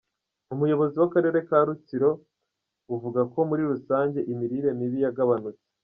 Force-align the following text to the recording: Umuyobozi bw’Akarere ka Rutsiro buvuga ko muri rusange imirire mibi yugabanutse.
Umuyobozi 0.53 0.93
bw’Akarere 0.95 1.39
ka 1.47 1.59
Rutsiro 1.65 2.09
buvuga 2.89 3.21
ko 3.31 3.39
muri 3.49 3.63
rusange 3.71 4.19
imirire 4.31 4.69
mibi 4.79 4.97
yugabanutse. 5.03 5.65